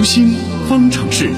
[0.00, 0.28] 读心
[0.66, 1.30] 方程式。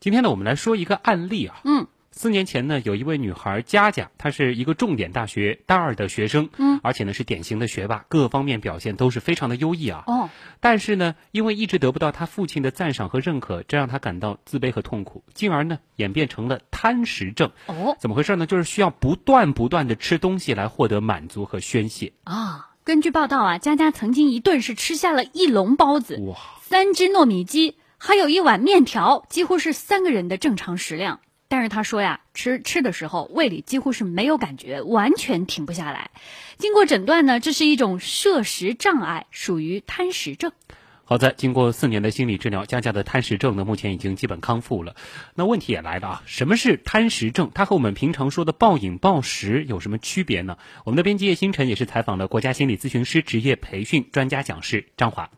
[0.00, 1.60] 今天呢，我们来说一个案例啊。
[1.62, 1.86] 嗯。
[2.10, 10.02] 四年前呢，有一位女孩佳佳，她是一个重点大学大二的学生，嗯，而且呢是典型的学霸，各方面表现都是非常的优异啊。
[10.08, 10.28] 哦。
[10.58, 17.52] 但是呢，因为一直得不到她父亲的赞赏和认可，这让她感到自卑和痛苦，进而呢演变成了贪食症。
[17.66, 17.96] 哦。
[18.00, 18.44] 怎么回事呢？
[18.44, 22.14] 就是需要不断不断的吃东西来获得满足和宣泄。
[22.24, 31.20] 啊，根据报道啊，佳佳曾经一顿是吃下了一笼包子，哇，三只糯米鸡，还有一碗面条，几乎是三个人的正常食量。
[31.48, 36.10] 但是他说呀，吃吃的时候胃里几乎是没有感觉，完全停不下来。
[36.56, 40.52] 经过诊断呢，这是一种摄食障碍，属于贪食症。
[41.08, 44.94] 好在经过四年的心理治疗，佳佳的贪食症呢目前已经基本康复了。
[45.34, 47.50] 那问题也来了啊，什么是贪食症？
[47.54, 50.58] 它和我们平常说的暴饮暴食有什么区别呢？
[50.84, 55.30] 我们的编辑叶星辰也是采访了国家心理咨询师职业培训专家讲师张华。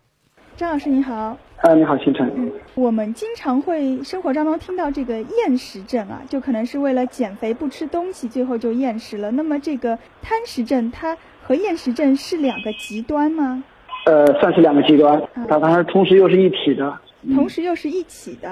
[0.57, 2.29] 张老师你好，呃，你好，星辰。
[2.37, 9.31] 嗯，我们经常会生活当中听到这个厌食症啊，就可能是为了减肥不吃东西，最后就厌食了。
[9.31, 13.63] 那么这个贪食症，它和厌食症是两个极端吗？
[14.07, 16.99] 呃，算是两个极端，它同时又是一体的。
[17.35, 18.49] 同时又是一起的。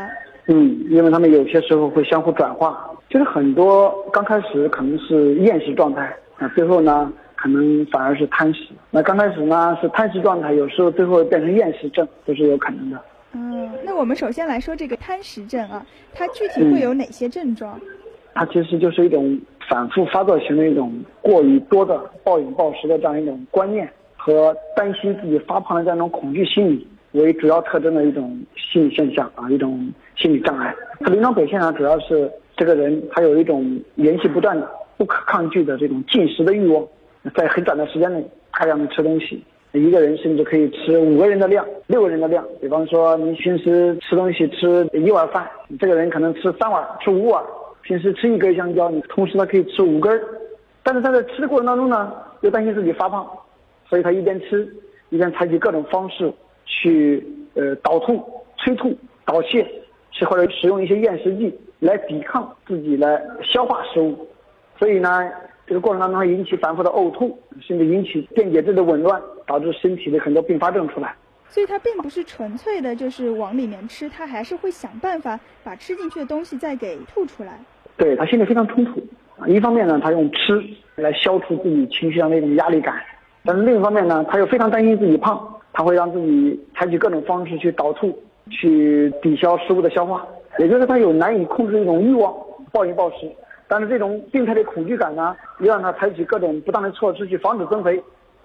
[0.46, 7.12] 嗯，因为他们有些时候会相互转化，就是很多刚开始可能是厌食状态，啊，最后呢。
[7.40, 8.70] 可能反而是贪食。
[8.90, 13.00] 那刚开始呢是贪食状态，有时候最后变成厌食症都是有可能的。
[13.32, 17.80] 嗯，那我们首先来说这个贪食症啊，它具体会有哪些症状？
[18.34, 23.88] 它其实就是一种反复发作型的一种过于多的暴饮暴食的这样一种观念
[24.28, 30.74] 和担心自己发胖的这样一种恐惧心理为主要特征的一种心理现象啊，一种心理障碍。
[31.00, 36.86] 它临床表现呢，主要是这个人他有一种连续不断的不可抗拒的这种进食的欲望。
[37.34, 42.44] 在很短的时间内大量的吃东西，一个人甚至可以吃五个人的量、六个人的量。
[42.60, 45.48] 比方说，你平时吃东西吃一碗饭，
[45.80, 47.42] 这个人可能吃三碗、吃五碗。
[47.82, 50.20] 平时吃一根香蕉，你同时他可以吃五根。
[50.82, 53.26] 但是他在吃的过程当中呢，又担心自己发胖，
[53.88, 54.68] 所以他一边吃
[55.10, 56.32] 一边采取各种方式
[56.64, 58.22] 去呃导吐、
[58.56, 59.66] 催吐、导泻，
[60.10, 64.26] 是或者使用一些厌食剂来抵抗自己来消化食物。
[64.78, 65.30] 所以呢。
[65.68, 71.14] 这个过程当中会引起反复的呕吐，甚至引起电解质的紊乱，导致身体的很多并发症出来。
[71.46, 77.60] 所以他并不是纯粹的，就是往里面吃，他还是会想办法把吃进去的东西再给吐出来。
[77.98, 78.98] 对他心里非常冲突
[79.36, 79.46] 啊！
[79.46, 80.58] 一方面呢，他用吃
[80.94, 82.94] 来消除自己情绪上的一种压力感，
[83.48, 85.42] 但是另一方面呢，他又非常担心自己胖，
[85.72, 88.14] 他会让自己采取各种方式去导吐，
[88.50, 90.22] 去抵消食物的消化，
[90.58, 92.30] 也就是他有难以控制的一种欲望，
[92.70, 93.26] 暴饮暴食。
[93.66, 97.98] 但是这种病态的恐惧感呢，又让他采取各种不当的措施去防止增肥。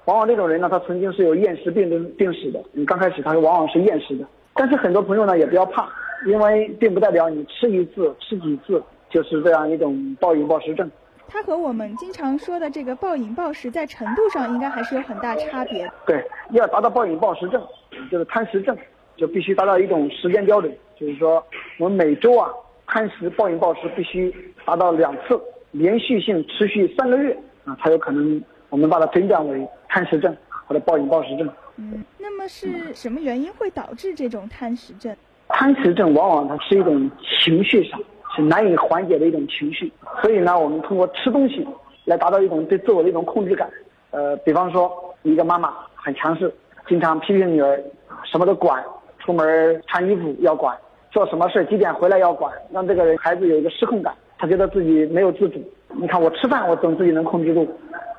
[0.05, 2.63] 往往这种人呢，他曾经是有厌食病的病史的。
[2.71, 5.85] 你刚开始他往往是厌食的，但是很多朋友呢也不要怕，
[6.25, 10.89] 因为并不代表你吃一次、吃几次就是这样一种暴饮暴食症。
[11.27, 15.91] 它和我们经常说的这个暴饮暴食在程度上应该还是有很大差别。
[16.05, 17.65] 对，要达到暴饮暴食症，
[18.11, 18.77] 就是贪食症，
[19.15, 21.45] 就必须达到一种时间标准，就是说
[21.79, 22.49] 我们每周啊。
[22.85, 24.31] 贪食暴饮暴食必须
[24.65, 25.41] 达到两次，
[25.71, 30.35] 连续性持续三个月啊，才有可能我们把它诊断为贪食症
[30.67, 31.49] 或者暴饮暴食症。
[31.77, 35.15] 嗯，那么是什么原因会导致这种贪食症？
[35.47, 37.09] 贪食症往往它是一种
[37.39, 37.99] 情绪上
[38.35, 41.67] 是难以缓解的一种情绪，所以呢，我们通过吃东西
[42.05, 43.69] 来达到一种对自我的一种控制感。
[44.11, 44.91] 呃，比方说
[45.23, 46.53] 一个妈妈很强势，
[46.87, 47.81] 经常批评女儿，
[48.23, 48.83] 什么都管，
[49.19, 50.75] 出门穿衣服要管。
[51.11, 55.61] 做什么事几点回来要管，让这个人孩子有一个失控感，他觉得自己没有自主。
[55.89, 57.67] 你看我吃饭，我总自己能控制住，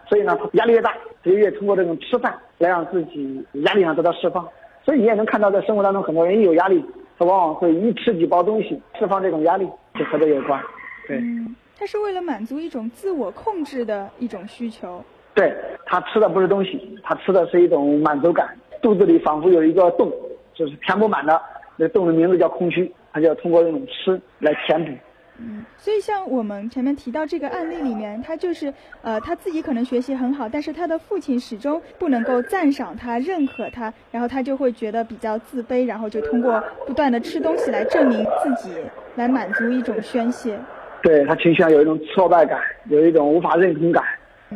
[0.08, 0.94] 所以呢，压力越大，
[1.24, 4.46] 就越通过这种吃饭来让自己压力上得到释放。
[4.84, 6.84] 所以你也能看到，在生活当中，很多人一有压力，
[7.18, 10.60] 他往往会一吃几包东西释放这种压力，就和这有关。
[11.06, 15.02] 对，嗯，他是为了满足一种自我控制的一种需求。
[15.34, 15.54] 对
[15.86, 20.12] 他吃的不是东西，他吃的是一种满足感，肚子里仿佛有一个洞，
[20.54, 21.40] 就是填不满的。
[21.76, 24.92] 那洞的名字叫空虚，他就要通过这种吃来填补。
[25.38, 28.72] 嗯，所以像我们前面提到这个案例里面，他就是
[29.02, 38.70] 呃他自己可能学习很好，但是他的父亲始终不能够赞赏他、认可他，然后他就会觉得比较自卑，然后就通过不断的吃东西来证明自己，
[39.16, 40.56] 来满足一种宣泄。
[41.02, 44.02] 对他情绪上有一种挫败感，有一种无法认同感，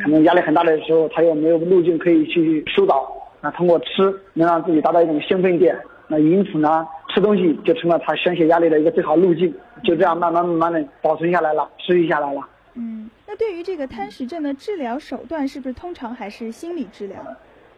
[0.01, 3.05] 可能压力很大的时候，他又没有路径可以去疏导，
[3.41, 5.77] 那通过吃能让自己达到一种兴奋点。
[6.07, 6.87] 那因此呢，
[7.19, 12.41] 吃东西就成了他宣泄压力的一个最好路径，就这样慢慢慢慢的保存下来了，持续下来了。
[12.75, 17.17] 嗯，那对于这个贪食症的治疗手段，是不是通常还是心理治疗？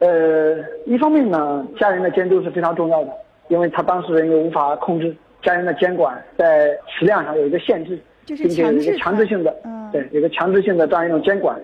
[0.00, 3.10] 呃，一方面呢，家人的监督是非常重要的，
[3.48, 11.58] 因为他当事人又无法控制，家人的监管在食量上有一个限制，就是并且有一个强制性的，嗯对，有一个强制性的这样一种监管、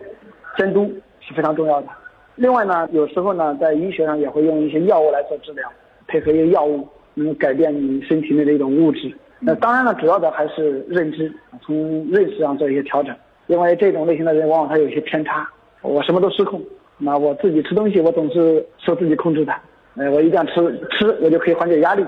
[0.56, 0.90] 监督
[1.20, 1.88] 是非常重要的。
[2.36, 5.70] 另外呢，有时候呢，在医学上也会用一些药物来做治疗，
[6.06, 9.12] 配合一些药物能够改变你身体内的一种物质。
[9.40, 11.30] 那当然了，主要的还是认知，
[11.60, 13.14] 从认识上做一些调整。
[13.48, 15.48] 因为这种类型的人往往他有一些偏差，
[15.82, 16.60] 我什么都失控。
[16.98, 19.52] 那我自己吃东西，我总是受自己控制的。
[19.96, 20.54] 呃，我一定要吃
[20.98, 22.04] 吃，我就可以缓解压力。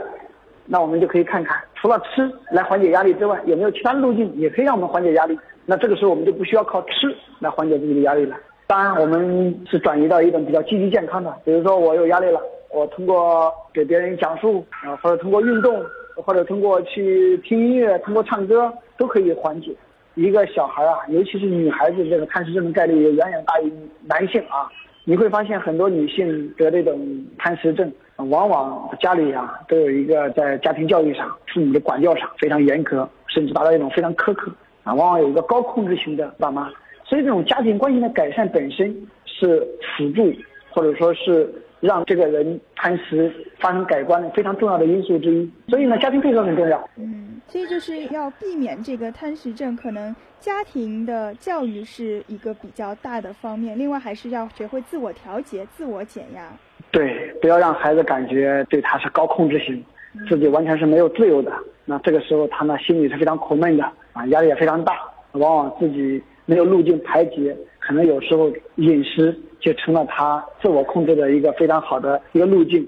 [0.66, 5.38] 那我们就可以看看，除了吃来缓解压力之外，有没有其他路径也可以让我们缓解压力？
[5.64, 8.36] 那这个时候我们就不需要靠吃来缓解自己的压力了。
[8.66, 15.84] 当然，我们是转移到一种比较积极健康的，比如说我有压力了，我通过给别人讲述啊，或者通过运动，
[16.14, 19.74] 或者通过去听音乐、通过唱歌，都可以缓解。
[20.14, 23.72] 一个小孩啊，尤其是女孩子，这个贪食症的概率也远远大于
[24.06, 24.68] 男性啊。
[25.04, 36.70] 你会发现很多女性得这种贪食症，往往家里啊都有一个在家庭教育上、父母的管教上非常严格，甚至达到一种非常苛刻啊，往往有一个高控制型的爸妈。
[37.04, 38.94] 所以这种家庭关系的改善本身
[39.24, 39.66] 是
[39.96, 40.30] 辅助
[40.68, 41.50] 或者说是
[41.80, 45.50] 让这个人贪食发生改观的非常重要的因素之一。
[45.68, 46.88] 所以呢，家庭配合很重要。
[46.96, 56.48] 嗯，所以就是要避免这个贪食症，可能家庭的教育是一个比较大的方面，另外还是要学会自我调节、自我减压。
[56.90, 59.84] 对，不要让孩子感觉对他是高控制型，
[60.28, 61.52] 自己完全是没有自由的。
[61.84, 64.94] 那这个时候他呢心里是非常苦闷的啊，压力也非常大，
[65.32, 67.56] 往往自己没有路径排解，
[67.88, 72.86] 可能有时候饮食就成了他自我控制的一个非常好的一个路径，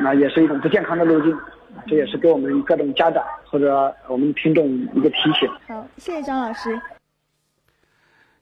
[0.00, 1.38] 那也是一种不健康的路径。
[1.86, 5.46] 这也是给我们各种家长或者我们听众一个提醒。
[5.66, 6.80] 好，谢谢张老师。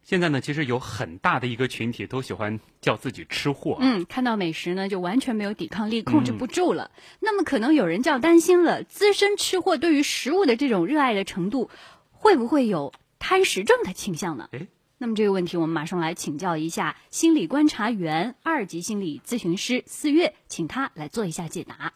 [0.05, 3.77] 现在呢，其实有很大的一个群体都喜欢叫自己吃货。
[3.81, 6.89] 嗯，看到美食呢，就完全没有抵抗力，控制不住了。
[7.19, 11.69] 那么可能有人就要担心了，资深吃货对于食物的这种热爱的程度，
[12.13, 14.49] 会不会有贪食症的倾向呢？
[14.53, 21.93] 诶那么这个问题，我们马上来请教一下心理观察员、二级心理咨询师四月，请他来做一下解答。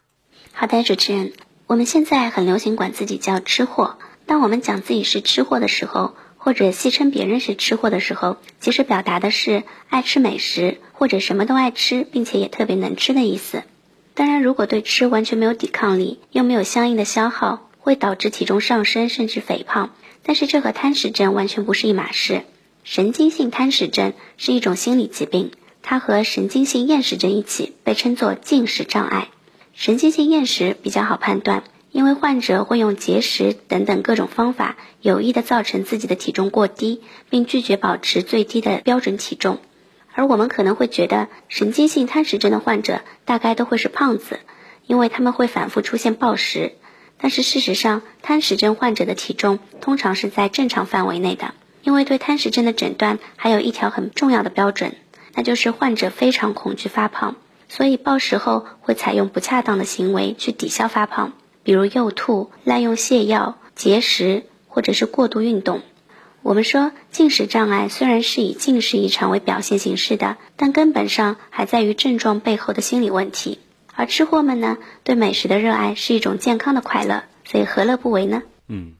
[0.53, 1.33] 好的，主持人，
[1.67, 3.97] 我们现在很流行管自己叫吃货。
[4.27, 13.63] 当我们讲自己是吃货的时候，或者戏称别人是吃货的时候，其实表达的是爱吃美食或者什么都爱吃，并且也特别能吃的意思。
[14.13, 19.95] 当然，如果对吃完全没有抵抗力，又没有相应的消耗，会导致体重上升甚至肥胖。
[20.23, 22.43] 但是这和贪食症完全不是一码事。
[22.83, 29.29] 神经性贪食症是一种心理疾病，它和神经性厌食症一起被称作进食障碍。
[29.75, 31.63] 神经性厌食比较好判断，
[31.93, 39.59] 因为患者会用节食等等各种方法，有意的造成自己的体重过低，并拒绝保持最低的标准体重。
[40.13, 44.41] 而我们可能会觉得，神经性贪食症的患者大概都会是胖子，
[44.87, 46.73] 因为他们会反复出现暴食。
[47.19, 54.95] 但是事实上，贪食症患者的体重通常是在正常范围内的，因为对贪食症的诊断还有一条很重要的标准，
[55.35, 57.37] 那就是患者非常恐惧发胖。
[57.69, 61.33] 所以暴食后会采用不恰当的行为去抵消发胖，
[61.63, 65.81] 比如诱吐、滥用泻药、节食或者是过度运动。
[66.43, 73.61] 我们说进食障碍虽然是以进食异常为表现形式的，但根本上还在于症状背后的心理问题。
[73.95, 78.43] 而吃货们呢，对美食的热爱是一种健康的快乐，所以何乐不为呢？
[78.69, 78.95] 嗯，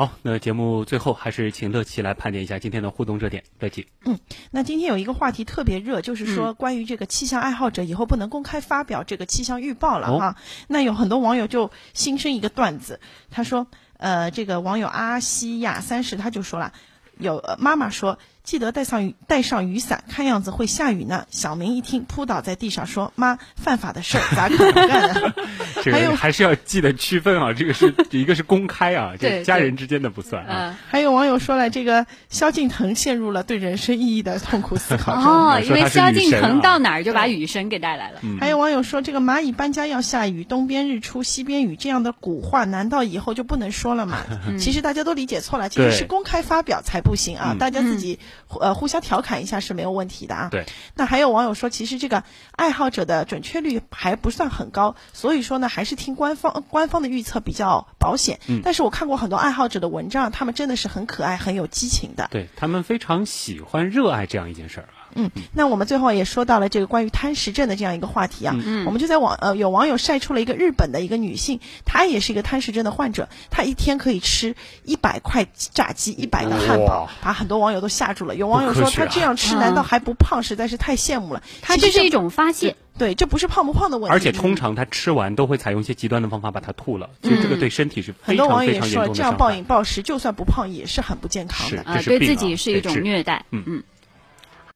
[0.00, 3.44] 好，那节目最后还是请乐琪来盘点一下今天的互动热点。
[3.58, 4.18] 乐琪，嗯
[4.50, 10.36] 那今天有一个话题特别热，就是说关于这个气象爱好者以后不能公开发表这个气象预报了哈。
[10.68, 12.98] 那有很多网友就心生一个段子，
[13.30, 13.66] 他说，
[13.98, 16.72] 呃，这个网友阿西亚三十他就说了，
[17.18, 21.26] 有、呃妈妈说记得带上雨带上雨伞，看样子会下雨呢。
[21.30, 25.32] 小明一听扑倒在地上说：“妈，犯法的事儿咋可能干呢？”
[25.82, 30.70] 这还有个还是要记得区分啊，这个是一个是公开啊，这 对家人之间的不算啊。
[30.70, 35.12] 嗯， 还有网友说了，这个萧敬腾陷入了对人生意义的痛苦思考。
[35.14, 38.18] 哦，因为萧敬腾到哪儿就把雨神给带来了。
[38.22, 44.18] 嗯还有网友说，这个蚂蚁搬家要下雨，东边日出西边雨这样的古话，难道以后就不能说了吗？
[44.58, 48.18] 其实大家都理解错了，其实是公开发表才不行啊，嗯大家自己
[48.60, 50.48] 呃互相调侃一下是没有问题的啊。
[50.50, 50.66] 对。
[50.94, 58.40] 那还有网友说，其实这个爱好者的准确率还不算很高，所以说呢，还是听官方官方的预测比较保险。
[58.48, 62.28] 嗯但是我看过很多爱好者的文章，他们真的是很可爱、很有激情的。
[62.30, 64.99] 对他们非常喜欢、热爱这样一件事儿啊。
[65.14, 78.34] 嗯，那我们最后也说到了这个关于贪食症的这样一个话题啊，嗯，我们就在网呃有网友晒出了一个日本的一个女性，她也是一个贪食症的患者，她一天可以吃一百块炸鸡、一百个汉堡，把很多网友都吓住了。
[78.34, 80.42] 有网友说她这样吃难道还不胖？
[80.42, 81.42] 实在是太羡慕了。
[81.60, 82.76] 她这是一种发泄。
[82.98, 84.12] 对，这不是胖不胖的问题。
[84.12, 93.46] 而且通常他吃完都会采用一些极端的方法把它吐了，其实这个对身体是很多网友也说，这样暴饮暴食就算不胖也是很不健康的，啊，对自己是一种虐待。
[93.52, 93.82] 嗯嗯。